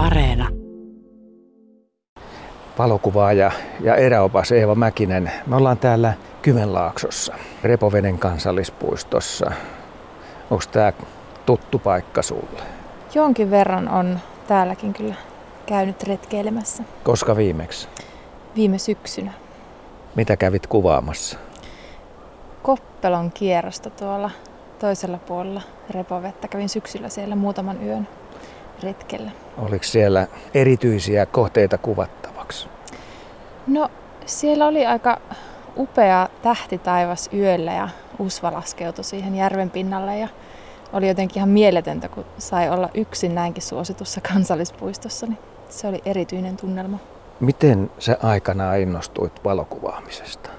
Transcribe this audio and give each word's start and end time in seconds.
Areena. 0.00 0.48
Valokuvaaja 2.78 3.50
ja 3.80 3.96
eräopas 3.96 4.52
Eeva 4.52 4.74
Mäkinen. 4.74 5.32
Me 5.46 5.56
ollaan 5.56 5.78
täällä 5.78 6.12
Kymenlaaksossa, 6.42 7.34
Repoveden 7.62 8.18
kansallispuistossa. 8.18 9.52
Onko 10.50 10.64
tämä 10.72 10.92
tuttu 11.46 11.78
paikka 11.78 12.22
sulle? 12.22 12.62
Jonkin 13.14 13.50
verran 13.50 13.88
on 13.88 14.18
täälläkin 14.48 14.92
kyllä 14.94 15.14
käynyt 15.66 16.02
retkeilemässä. 16.02 16.82
Koska 17.04 17.36
viimeksi? 17.36 17.88
Viime 18.56 18.78
syksynä. 18.78 19.32
Mitä 20.14 20.36
kävit 20.36 20.66
kuvaamassa? 20.66 21.38
Koppelon 22.62 23.32
kierrosta 23.32 23.90
tuolla 23.90 24.30
toisella 24.78 25.18
puolella 25.18 25.62
Repovettä. 25.90 26.48
Kävin 26.48 26.68
syksyllä 26.68 27.08
siellä 27.08 27.36
muutaman 27.36 27.82
yön 27.82 28.08
retkellä. 28.82 29.30
Oliko 29.58 29.84
siellä 29.84 30.26
erityisiä 30.54 31.26
kohteita 31.26 31.78
kuvattavaksi? 31.78 32.68
No 33.66 33.88
siellä 34.26 34.66
oli 34.66 34.86
aika 34.86 35.20
upea 35.76 36.28
tähtitaivas 36.42 37.30
yöllä 37.32 37.72
ja 37.72 37.88
usva 38.18 38.52
laskeutui 38.52 39.04
siihen 39.04 39.34
järven 39.34 39.70
pinnalle 39.70 40.18
ja 40.18 40.28
oli 40.92 41.08
jotenkin 41.08 41.36
ihan 41.36 41.48
mieletöntä, 41.48 42.08
kun 42.08 42.24
sai 42.38 42.70
olla 42.70 42.88
yksin 42.94 43.34
näinkin 43.34 43.62
suositussa 43.62 44.20
kansallispuistossa. 44.32 45.26
Niin 45.26 45.38
se 45.68 45.86
oli 45.86 46.02
erityinen 46.04 46.56
tunnelma. 46.56 46.98
Miten 47.40 47.90
se 47.98 48.16
aikana 48.22 48.74
innostuit 48.74 49.44
valokuvaamisesta? 49.44 50.50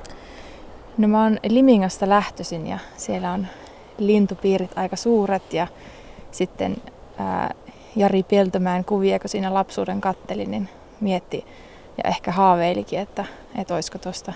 No 0.98 1.08
mä 1.08 1.24
oon 1.24 1.38
Limingasta 1.48 2.10
lähtöisin 2.10 2.68
ja 2.68 2.80
siellä 2.98 3.32
on 3.32 3.48
lintupiirit 3.98 4.78
aika 4.78 4.96
suuret 4.96 5.54
ja 5.54 5.68
sitten 6.32 6.78
ää, 7.18 7.52
Jari 7.96 8.24
Pieltömäen 8.24 8.86
kuvia, 8.86 9.20
kun 9.20 9.30
siinä 9.30 9.54
lapsuuden 9.54 10.02
katteli, 10.02 10.46
niin 10.46 10.70
mietti 11.02 11.46
ja 11.98 12.10
ehkä 12.10 12.32
haaveilikin, 12.32 13.00
että, 13.00 13.26
että 13.56 13.74
olisiko 13.74 13.98
tuosta, 13.98 14.34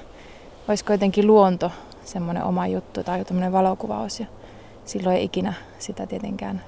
olisiko 0.68 0.94
jotenkin 0.94 1.28
luonto 1.28 1.72
semmoinen 2.04 2.44
oma 2.44 2.68
juttu 2.68 3.04
tai 3.04 3.26
tämmöinen 3.26 3.52
valokuvaus. 3.52 4.20
Ja 4.20 4.26
silloin 4.86 5.16
ei 5.16 5.24
ikinä 5.24 5.54
sitä 5.80 6.08
tietenkään 6.08 6.64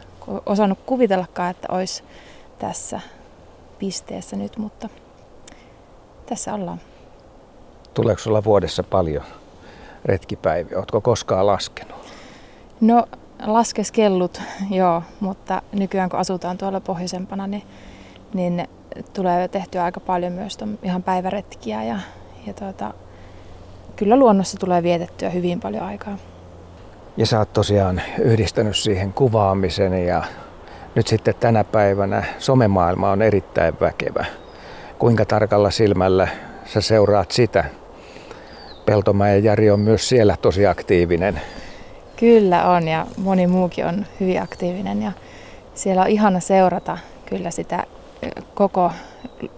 osannut 0.45 0.79
kuvitellakaan, 0.85 1.51
että 1.51 1.67
olisi 1.71 2.03
tässä 2.59 3.01
pisteessä 3.79 4.35
nyt, 4.35 4.57
mutta 4.57 4.89
tässä 6.25 6.53
ollaan. 6.53 6.81
Tuleeko 7.93 8.21
sulla 8.21 8.43
vuodessa 8.43 8.83
paljon 8.83 9.23
retkipäiviä? 10.05 10.77
Oletko 10.77 11.01
koskaan 11.01 11.47
laskenut? 11.47 11.95
No 12.81 13.05
laskeskellut, 13.45 14.41
joo, 14.69 15.03
mutta 15.19 15.61
nykyään 15.71 16.09
kun 16.09 16.19
asutaan 16.19 16.57
tuolla 16.57 16.79
pohjoisempana, 16.79 17.47
niin, 17.47 17.63
niin 18.33 18.67
tulee 19.13 19.47
tehtyä 19.47 19.83
aika 19.83 19.99
paljon 19.99 20.33
myös 20.33 20.57
ihan 20.83 21.03
päiväretkiä 21.03 21.83
ja, 21.83 21.99
ja 22.47 22.53
tuota, 22.53 22.93
kyllä 23.95 24.15
luonnossa 24.15 24.57
tulee 24.57 24.83
vietettyä 24.83 25.29
hyvin 25.29 25.59
paljon 25.59 25.83
aikaa. 25.83 26.17
Ja 27.17 27.25
sä 27.25 27.39
oot 27.39 27.53
tosiaan 27.53 28.01
yhdistänyt 28.19 28.75
siihen 28.77 29.13
kuvaamisen 29.13 30.05
ja 30.05 30.23
nyt 30.95 31.07
sitten 31.07 31.35
tänä 31.39 31.63
päivänä 31.63 32.23
somemaailma 32.39 33.11
on 33.11 33.21
erittäin 33.21 33.73
väkevä. 33.81 34.25
Kuinka 34.99 35.25
tarkalla 35.25 35.71
silmällä 35.71 36.27
sä 36.65 36.81
seuraat 36.81 37.31
sitä? 37.31 37.65
Peltomäen 38.85 39.43
ja 39.43 39.51
Jari 39.51 39.71
on 39.71 39.79
myös 39.79 40.09
siellä 40.09 40.35
tosi 40.41 40.67
aktiivinen. 40.67 41.41
Kyllä 42.19 42.69
on 42.69 42.87
ja 42.87 43.05
moni 43.17 43.47
muukin 43.47 43.85
on 43.85 44.05
hyvin 44.19 44.41
aktiivinen 44.41 45.01
ja 45.01 45.11
siellä 45.73 46.01
on 46.01 46.07
ihana 46.07 46.39
seurata 46.39 46.97
kyllä 47.25 47.51
sitä 47.51 47.83
koko 48.55 48.91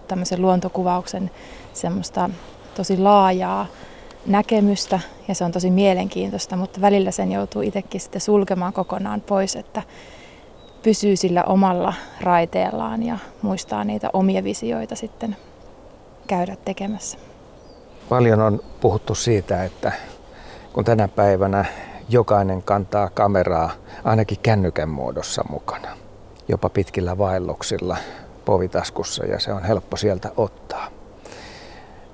tämmöisen 0.08 0.42
luontokuvauksen 0.42 1.30
semmoista 1.72 2.30
tosi 2.74 2.98
laajaa 2.98 3.66
näkemystä 4.26 5.00
ja 5.28 5.34
se 5.34 5.44
on 5.44 5.52
tosi 5.52 5.70
mielenkiintoista, 5.70 6.56
mutta 6.56 6.80
välillä 6.80 7.10
sen 7.10 7.32
joutuu 7.32 7.62
itsekin 7.62 8.00
sitten 8.00 8.20
sulkemaan 8.20 8.72
kokonaan 8.72 9.20
pois, 9.20 9.56
että 9.56 9.82
pysyy 10.82 11.16
sillä 11.16 11.44
omalla 11.44 11.94
raiteellaan 12.20 13.02
ja 13.02 13.18
muistaa 13.42 13.84
niitä 13.84 14.10
omia 14.12 14.44
visioita 14.44 14.96
sitten 14.96 15.36
käydä 16.26 16.56
tekemässä. 16.64 17.18
Paljon 18.08 18.40
on 18.40 18.60
puhuttu 18.80 19.14
siitä, 19.14 19.64
että 19.64 19.92
kun 20.72 20.84
tänä 20.84 21.08
päivänä 21.08 21.64
jokainen 22.10 22.62
kantaa 22.62 23.08
kameraa 23.08 23.70
ainakin 24.04 24.38
kännykän 24.42 24.88
muodossa 24.88 25.44
mukana, 25.50 25.96
jopa 26.48 26.68
pitkillä 26.68 27.18
vaelluksilla 27.18 27.96
povitaskussa 28.44 29.24
ja 29.24 29.38
se 29.38 29.52
on 29.52 29.62
helppo 29.62 29.96
sieltä 29.96 30.30
ottaa. 30.36 30.88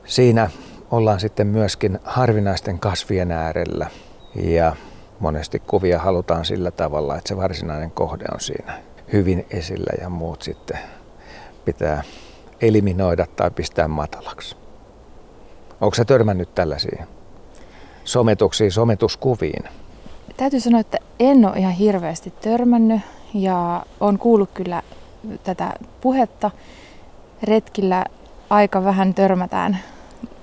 Siinä 0.05 0.51
ollaan 0.91 1.21
sitten 1.21 1.47
myöskin 1.47 1.99
harvinaisten 2.05 2.79
kasvien 2.79 3.33
äärellä 3.33 3.87
ja 4.35 4.77
monesti 5.21 5.59
kuvia 5.59 5.99
halutaan 5.99 6.45
sillä 6.45 6.71
tavalla, 6.71 7.17
että 7.17 7.29
se 7.29 7.37
varsinainen 7.37 7.91
kohde 7.91 8.25
on 8.35 8.41
siinä 8.41 8.79
hyvin 9.13 9.47
esillä 9.51 9.93
ja 10.01 10.09
muut 10.09 10.43
sitten 10.43 10.79
pitää 11.65 12.03
eliminoida 12.61 13.27
tai 13.37 13.51
pistää 13.51 13.89
matalaksi. 13.89 14.57
Onko 15.81 15.95
sä 15.95 16.05
törmännyt 16.05 16.55
tällaisiin 16.55 17.07
sometuksiin, 18.05 18.73
sometuskuviin? 18.73 19.65
Täytyy 20.37 20.61
sanoa, 20.61 20.81
että 20.81 20.99
en 21.21 21.45
ole 21.45 21.57
ihan 21.57 21.73
hirveästi 21.73 22.33
törmännyt 22.41 23.01
ja 23.35 23.83
on 24.01 24.19
kuullut 24.19 24.51
kyllä 24.55 24.83
tätä 25.45 25.73
puhetta. 26.01 26.51
Retkillä 27.43 28.05
aika 28.51 28.85
vähän 28.85 29.15
törmätään 29.15 29.79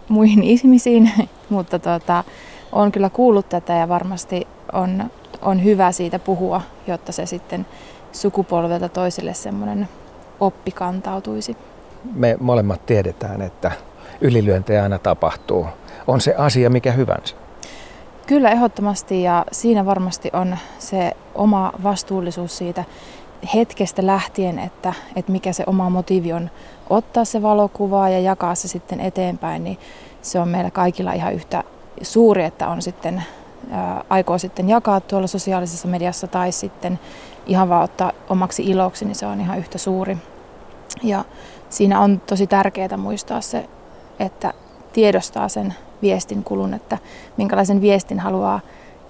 muihin 0.10 0.44
ihmisiin, 0.44 1.12
mutta 1.50 1.80
tota, 1.80 2.24
on 2.72 2.92
kyllä 2.92 3.10
kuullut 3.10 3.50
tätä 3.50 3.74
ja 3.74 3.90
varmasti 3.90 4.48
on, 4.74 5.12
on 5.42 5.64
hyvä 5.64 5.92
siitä 5.92 6.20
puhua, 6.20 6.62
jotta 6.88 7.12
se 7.12 7.26
sitten 7.26 7.66
sukupolvelta 8.12 8.90
toiselle 8.90 9.34
semmoinen 9.34 9.90
oppi 10.40 10.72
kantautuisi. 10.72 11.58
Me 12.16 12.38
molemmat 12.40 12.86
tiedetään, 12.86 13.42
että 13.42 13.72
ylilyöntejä 14.22 14.84
aina 14.84 15.00
tapahtuu. 15.00 15.66
On 16.08 16.22
se 16.22 16.36
asia 16.38 16.70
mikä 16.70 16.92
hyvänsä. 16.92 17.36
Kyllä 18.28 18.50
ehdottomasti 18.50 19.24
ja 19.24 19.46
siinä 19.52 19.86
varmasti 19.86 20.30
on 20.34 20.58
se 20.80 21.12
oma 21.36 21.72
vastuullisuus 21.84 22.58
siitä 22.58 22.84
hetkestä 23.56 24.08
lähtien, 24.08 24.60
että, 24.60 24.94
että 25.16 25.32
mikä 25.32 25.54
se 25.54 25.64
oma 25.68 25.90
motiivi 25.90 26.34
on 26.34 26.50
ottaa 26.90 27.26
se 27.26 27.42
valokuva 27.42 28.10
ja 28.10 28.20
jakaa 28.20 28.56
se 28.56 28.68
sitten 28.68 29.00
eteenpäin, 29.00 29.64
niin 29.64 29.78
se 30.22 30.40
on 30.40 30.48
meillä 30.48 30.72
kaikilla 30.72 31.14
ihan 31.14 31.34
yhtä 31.34 31.64
suuri, 32.02 32.44
että 32.44 32.68
on 32.68 32.82
sitten 32.82 33.24
ää, 33.72 34.04
aikoo 34.10 34.38
sitten 34.38 34.70
jakaa 34.70 35.02
tuolla 35.02 35.28
sosiaalisessa 35.28 35.88
mediassa 35.88 36.28
tai 36.28 36.52
sitten 36.52 37.00
ihan 37.46 37.70
vaan 37.70 37.84
ottaa 37.84 38.12
omaksi 38.30 38.64
iloksi, 38.64 39.06
niin 39.06 39.16
se 39.16 39.26
on 39.26 39.42
ihan 39.42 39.58
yhtä 39.58 39.78
suuri. 39.78 40.18
Ja 41.04 41.26
siinä 41.70 42.00
on 42.00 42.22
tosi 42.28 42.48
tärkeää 42.48 42.98
muistaa 42.98 43.42
se, 43.42 43.70
että 44.20 44.54
tiedostaa 44.94 45.50
sen 45.50 45.74
viestin 46.04 46.44
kulun, 46.44 46.74
että 46.74 46.98
minkälaisen 47.38 47.82
viestin 47.82 48.20
haluaa 48.20 48.60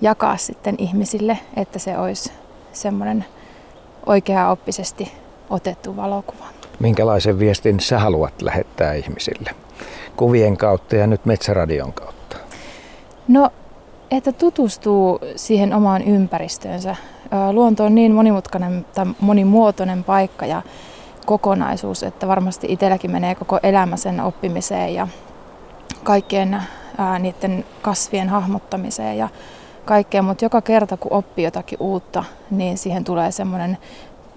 jakaa 0.01 0.37
sitten 0.37 0.75
ihmisille, 0.77 1.39
että 1.57 1.79
se 1.79 1.97
olisi 1.97 2.31
semmoinen 2.73 3.25
oikea-oppisesti 4.05 5.11
otettu 5.49 5.95
valokuva. 5.95 6.45
Minkälaisen 6.79 7.39
viestin 7.39 7.79
sä 7.79 7.99
haluat 7.99 8.41
lähettää 8.41 8.93
ihmisille? 8.93 9.51
Kuvien 10.17 10.57
kautta 10.57 10.95
ja 10.95 11.07
nyt 11.07 11.25
Metsäradion 11.25 11.93
kautta. 11.93 12.37
No, 13.27 13.49
että 14.11 14.31
tutustuu 14.31 15.19
siihen 15.35 15.73
omaan 15.73 16.03
ympäristöönsä. 16.03 16.95
Luonto 17.51 17.85
on 17.85 17.95
niin 17.95 18.11
monimutkainen 18.11 18.85
tai 18.95 19.05
monimuotoinen 19.19 20.03
paikka 20.03 20.45
ja 20.45 20.61
kokonaisuus, 21.25 22.03
että 22.03 22.27
varmasti 22.27 22.67
itselläkin 22.69 23.11
menee 23.11 23.35
koko 23.35 23.59
elämä 23.63 23.97
sen 23.97 24.19
oppimiseen 24.19 24.93
ja 24.93 25.07
kaikkien 26.03 26.63
ää, 26.97 27.19
niiden 27.19 27.65
kasvien 27.81 28.29
hahmottamiseen 28.29 29.17
ja 29.17 29.29
kaikkeen, 29.85 30.25
mutta 30.25 30.45
joka 30.45 30.61
kerta 30.61 30.97
kun 30.97 31.13
oppii 31.13 31.45
jotakin 31.45 31.77
uutta, 31.81 32.23
niin 32.51 32.77
siihen 32.77 33.03
tulee 33.03 33.31
semmoinen 33.31 33.77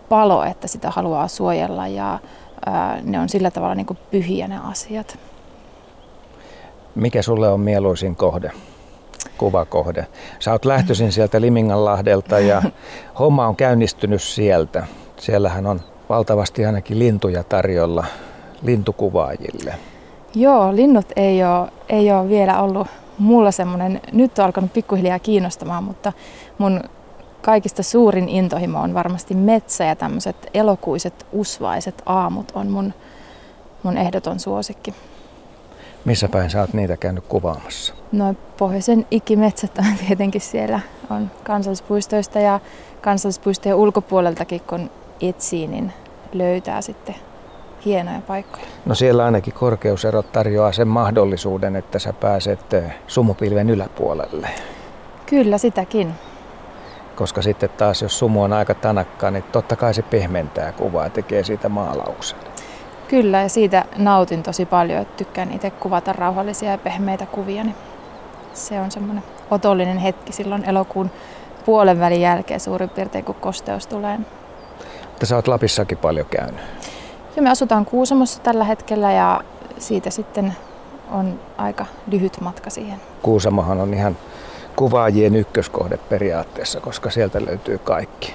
palo, 0.08 0.44
että 0.44 0.68
sitä 0.68 0.90
haluaa 0.90 1.28
suojella 1.28 1.86
ja 1.86 2.18
ää, 2.66 2.98
ne 3.02 3.20
on 3.20 3.28
sillä 3.28 3.50
tavalla 3.50 3.74
niin 3.74 3.86
kuin 3.86 3.98
pyhiä 4.10 4.48
ne 4.48 4.58
asiat. 4.64 5.18
Mikä 6.94 7.22
sulle 7.22 7.48
on 7.48 7.60
mieluisin 7.60 8.16
kohde, 8.16 8.52
kuvakohde? 9.38 10.06
Sä 10.38 10.52
oot 10.52 10.64
lähtöisin 10.64 11.12
sieltä 11.12 11.40
Liminganlahdelta 11.40 12.38
ja 12.38 12.62
homma 13.18 13.46
on 13.46 13.56
käynnistynyt 13.56 14.22
sieltä. 14.22 14.86
Siellähän 15.16 15.66
on 15.66 15.80
valtavasti 16.08 16.66
ainakin 16.66 16.98
lintuja 16.98 17.44
tarjolla 17.44 18.04
lintukuvaajille. 18.62 19.74
Joo, 20.36 20.76
linnut 20.76 21.06
ei 21.16 21.44
ole, 21.44 21.68
ei 21.88 22.12
ole 22.12 22.28
vielä 22.28 22.62
ollut 22.62 22.86
mulla 23.18 23.50
semmoinen, 23.50 24.00
nyt 24.12 24.38
on 24.38 24.44
alkanut 24.44 24.72
pikkuhiljaa 24.72 25.18
kiinnostamaan, 25.18 25.84
mutta 25.84 26.12
mun 26.58 26.80
kaikista 27.42 27.82
suurin 27.82 28.28
intohimo 28.28 28.80
on 28.80 28.94
varmasti 28.94 29.34
metsä 29.34 29.84
ja 29.84 29.96
tämmöiset 29.96 30.36
elokuiset 30.54 31.26
usvaiset 31.32 32.02
aamut 32.06 32.52
on 32.54 32.70
mun, 32.70 32.94
mun 33.82 33.96
ehdoton 33.96 34.40
suosikki. 34.40 34.94
Missä 36.04 36.28
päin 36.28 36.50
sä 36.50 36.60
oot 36.60 36.72
niitä 36.72 36.96
käynyt 36.96 37.24
kuvaamassa? 37.28 37.94
No 38.12 38.34
pohjoisen 38.56 39.06
ikimetsät 39.10 39.78
on 39.78 39.84
tietenkin 40.06 40.40
siellä 40.40 40.80
on 41.10 41.30
kansallispuistoista 41.44 42.40
ja 42.40 42.60
kansallispuistojen 43.00 43.76
ulkopuoleltakin 43.76 44.60
kun 44.60 44.90
etsii, 45.20 45.66
niin 45.66 45.92
löytää 46.32 46.82
sitten 46.82 47.14
hienoja 47.84 48.20
paikkoja. 48.26 48.66
No 48.86 48.94
siellä 48.94 49.24
ainakin 49.24 49.52
korkeuserot 49.54 50.32
tarjoaa 50.32 50.72
sen 50.72 50.88
mahdollisuuden, 50.88 51.76
että 51.76 51.98
sä 51.98 52.12
pääset 52.12 52.74
eh, 52.74 52.94
sumupilven 53.06 53.70
yläpuolelle. 53.70 54.48
Kyllä 55.26 55.58
sitäkin. 55.58 56.14
Koska 57.16 57.42
sitten 57.42 57.70
taas 57.70 58.02
jos 58.02 58.18
sumu 58.18 58.42
on 58.42 58.52
aika 58.52 58.74
tanakka, 58.74 59.30
niin 59.30 59.44
totta 59.52 59.76
kai 59.76 59.94
se 59.94 60.02
pehmentää 60.02 60.72
kuvaa 60.72 61.04
ja 61.04 61.10
tekee 61.10 61.42
siitä 61.44 61.68
maalauksen. 61.68 62.38
Kyllä 63.08 63.40
ja 63.40 63.48
siitä 63.48 63.84
nautin 63.96 64.42
tosi 64.42 64.66
paljon, 64.66 65.02
että 65.02 65.16
tykkään 65.16 65.52
itse 65.52 65.70
kuvata 65.70 66.12
rauhallisia 66.12 66.70
ja 66.70 66.78
pehmeitä 66.78 67.26
kuvia. 67.26 67.64
Niin 67.64 67.76
se 68.54 68.80
on 68.80 68.90
semmoinen 68.90 69.24
otollinen 69.50 69.98
hetki 69.98 70.32
silloin 70.32 70.64
elokuun 70.64 71.10
puolen 71.66 72.00
välin 72.00 72.20
jälkeen 72.20 72.60
suurin 72.60 72.90
piirtein, 72.90 73.24
kun 73.24 73.34
kosteus 73.34 73.86
tulee. 73.86 74.18
Mutta 75.02 75.26
sä 75.26 75.36
oot 75.36 75.48
Lapissakin 75.48 75.98
paljon 75.98 76.26
käynyt. 76.26 76.60
Ja 77.36 77.42
me 77.42 77.50
asutaan 77.50 77.84
Kuusamossa 77.84 78.42
tällä 78.42 78.64
hetkellä 78.64 79.12
ja 79.12 79.40
siitä 79.78 80.10
sitten 80.10 80.56
on 81.10 81.40
aika 81.56 81.86
lyhyt 82.06 82.40
matka 82.40 82.70
siihen. 82.70 83.00
Kuusamohan 83.22 83.80
on 83.80 83.94
ihan 83.94 84.16
kuvaajien 84.76 85.36
ykköskohde 85.36 85.96
periaatteessa, 85.96 86.80
koska 86.80 87.10
sieltä 87.10 87.46
löytyy 87.46 87.78
kaikki. 87.78 88.34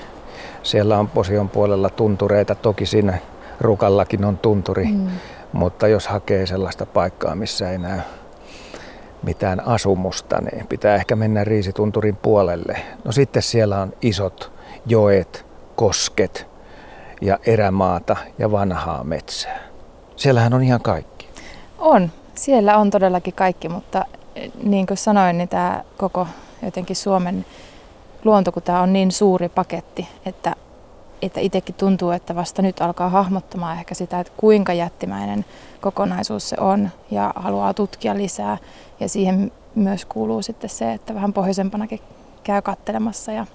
Siellä 0.63 0.99
on 0.99 1.07
Posion 1.07 1.49
puolella 1.49 1.89
tuntureita, 1.89 2.55
toki 2.55 2.85
siinä 2.85 3.17
Rukallakin 3.61 4.25
on 4.25 4.37
tunturi, 4.37 4.85
mm. 4.85 5.07
mutta 5.53 5.87
jos 5.87 6.07
hakee 6.07 6.45
sellaista 6.45 6.85
paikkaa, 6.85 7.35
missä 7.35 7.71
ei 7.71 7.77
näy 7.77 7.99
mitään 9.23 9.67
asumusta, 9.67 10.41
niin 10.41 10.67
pitää 10.67 10.95
ehkä 10.95 11.15
mennä 11.15 11.43
Riisitunturin 11.43 12.15
puolelle. 12.15 12.81
No 13.03 13.11
sitten 13.11 13.41
siellä 13.41 13.81
on 13.81 13.93
isot 14.01 14.51
joet, 14.85 15.45
kosket 15.75 16.50
ja 17.21 17.39
erämaata 17.45 18.15
ja 18.39 18.51
vanhaa 18.51 19.03
metsää. 19.03 19.59
Siellähän 20.15 20.53
on 20.53 20.63
ihan 20.63 20.81
kaikki. 20.81 21.29
On. 21.79 22.11
Siellä 22.35 22.77
on 22.77 22.89
todellakin 22.89 23.33
kaikki, 23.33 23.69
mutta 23.69 24.05
eh, 24.35 24.51
niin 24.63 24.87
kuin 24.87 24.97
sanoin, 24.97 25.37
niin 25.37 25.49
tämä 25.49 25.83
koko 25.97 26.27
jotenkin 26.63 26.95
Suomen 26.95 27.45
luonto, 28.23 28.51
kun 28.51 28.63
tämä 28.63 28.81
on 28.81 28.93
niin 28.93 29.11
suuri 29.11 29.49
paketti, 29.49 30.07
että 30.25 30.55
että 31.21 31.39
itsekin 31.39 31.75
tuntuu, 31.75 32.11
että 32.11 32.35
vasta 32.35 32.61
nyt 32.61 32.81
alkaa 32.81 33.09
hahmottamaan 33.09 33.77
ehkä 33.77 33.95
sitä, 33.95 34.19
että 34.19 34.33
kuinka 34.37 34.73
jättimäinen 34.73 35.45
kokonaisuus 35.81 36.49
se 36.49 36.55
on 36.59 36.89
ja 37.11 37.33
haluaa 37.35 37.73
tutkia 37.73 38.17
lisää. 38.17 38.57
Ja 38.99 39.09
siihen 39.09 39.51
myös 39.75 40.05
kuuluu 40.05 40.41
sitten 40.41 40.69
se, 40.69 40.93
että 40.93 41.15
vähän 41.15 41.33
pohjoisempanakin 41.33 41.99
käy 42.43 42.61
kattelemassa. 42.61 43.31
Ja 43.31 43.45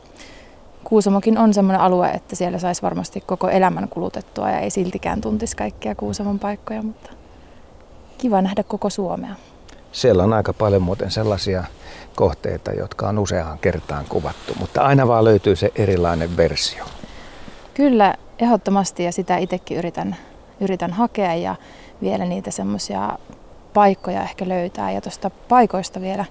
Kuusamokin 0.88 1.38
on 1.38 1.54
sellainen 1.54 1.80
alue, 1.80 2.10
että 2.10 2.36
siellä 2.36 2.58
saisi 2.58 2.82
varmasti 2.82 3.20
koko 3.20 3.48
elämän 3.48 3.88
kulutettua 3.88 4.50
ja 4.50 4.58
ei 4.58 4.70
siltikään 4.70 5.20
tuntisi 5.20 5.56
kaikkia 5.56 5.94
Kuusamon 5.94 6.38
paikkoja, 6.38 6.82
mutta 6.82 7.10
kiva 8.18 8.42
nähdä 8.42 8.62
koko 8.62 8.90
Suomea. 8.90 9.34
Siellä 9.92 10.22
on 10.22 10.32
aika 10.32 10.52
paljon 10.52 10.82
muuten 10.82 11.10
sellaisia 11.10 11.64
kohteita, 12.16 12.72
jotka 12.72 13.08
on 13.08 13.18
useaan 13.18 13.58
kertaan 13.58 14.04
kuvattu, 14.08 14.54
mutta 14.60 14.82
aina 14.82 15.08
vaan 15.08 15.24
löytyy 15.24 15.56
se 15.56 15.72
erilainen 15.74 16.36
versio. 16.36 16.84
Kyllä, 17.74 18.14
ehdottomasti 18.38 19.04
ja 19.04 19.12
sitä 19.12 19.36
itsekin 19.36 19.78
yritän, 19.78 20.16
yritän 20.60 20.92
hakea 20.92 21.34
ja 21.34 21.54
vielä 22.02 22.24
niitä 22.24 22.50
semmoisia 22.50 23.18
paikkoja 23.74 24.22
ehkä 24.22 24.48
löytää. 24.48 24.92
Ja 24.92 25.00
tuosta 25.00 25.30
paikoista 25.30 26.00
vielä 26.00 26.24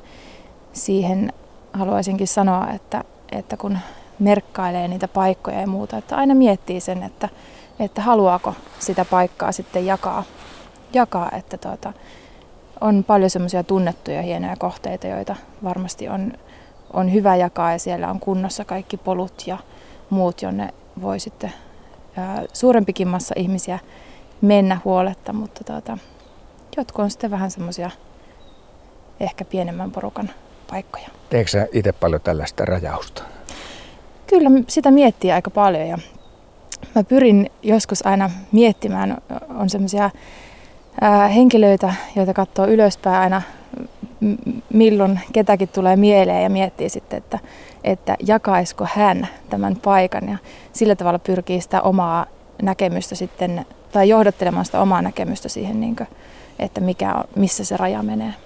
siihen 0.73 1.33
haluaisinkin 1.73 2.27
sanoa, 2.27 2.67
että, 2.71 3.03
että 3.31 3.57
kun 3.57 3.77
merkkailee 4.19 4.87
niitä 4.87 5.07
paikkoja 5.07 5.61
ja 5.61 5.67
muuta, 5.67 5.97
että 5.97 6.15
aina 6.15 6.35
miettii 6.35 6.79
sen, 6.79 7.03
että, 7.03 7.29
että 7.79 8.01
haluaako 8.01 8.55
sitä 8.79 9.05
paikkaa 9.05 9.51
sitten 9.51 9.85
jakaa. 9.85 10.23
jakaa 10.93 11.31
että 11.31 11.57
tuota, 11.57 11.93
on 12.81 13.03
paljon 13.03 13.29
semmoisia 13.29 13.63
tunnettuja 13.63 14.21
hienoja 14.21 14.55
kohteita, 14.55 15.07
joita 15.07 15.35
varmasti 15.63 16.09
on, 16.09 16.33
on 16.93 17.13
hyvä 17.13 17.35
jakaa 17.35 17.71
ja 17.71 17.79
siellä 17.79 18.09
on 18.09 18.19
kunnossa 18.19 18.65
kaikki 18.65 18.97
polut 18.97 19.43
ja 19.47 19.57
muut, 20.09 20.41
jonne 20.41 20.73
voi 21.01 21.19
sitten 21.19 21.53
suurempikin 22.53 23.07
massa 23.07 23.35
ihmisiä 23.37 23.79
mennä 24.41 24.79
huoletta, 24.85 25.33
mutta 25.33 25.63
tuota, 25.63 25.97
jotkut 26.77 27.03
on 27.03 27.11
sitten 27.11 27.31
vähän 27.31 27.51
semmoisia 27.51 27.91
ehkä 29.19 29.45
pienemmän 29.45 29.91
porukan 29.91 30.29
paikkoja. 30.69 31.07
Teekö 31.29 31.49
sä 31.49 31.67
itse 31.71 31.91
paljon 31.91 32.21
tällaista 32.21 32.65
rajausta? 32.65 33.23
Kyllä 34.27 34.49
sitä 34.67 34.91
miettii 34.91 35.31
aika 35.31 35.49
paljon 35.49 35.87
ja 35.87 35.97
mä 36.95 37.03
pyrin 37.03 37.49
joskus 37.63 38.05
aina 38.05 38.29
miettimään, 38.51 39.17
on 39.55 39.69
semmoisia 39.69 40.09
henkilöitä, 41.35 41.93
joita 42.15 42.33
katsoo 42.33 42.67
ylöspäin 42.67 43.21
aina 43.21 43.41
milloin 44.73 45.19
ketäkin 45.33 45.69
tulee 45.69 45.95
mieleen 45.95 46.43
ja 46.43 46.49
miettii 46.49 46.89
sitten, 46.89 47.17
että, 47.17 47.39
että 47.83 48.15
jakaisiko 48.27 48.87
hän 48.95 49.27
tämän 49.49 49.75
paikan 49.75 50.29
ja 50.29 50.37
sillä 50.73 50.95
tavalla 50.95 51.19
pyrkii 51.19 51.61
sitä 51.61 51.81
omaa 51.81 52.25
näkemystä 52.61 53.15
sitten, 53.15 53.65
tai 53.91 54.09
johdattelemaan 54.09 54.65
sitä 54.65 54.81
omaa 54.81 55.01
näkemystä 55.01 55.49
siihen, 55.49 55.79
niin 55.79 55.95
kuin, 55.95 56.07
että 56.59 56.81
mikä, 56.81 57.15
missä 57.35 57.65
se 57.65 57.77
raja 57.77 58.03
menee. 58.03 58.33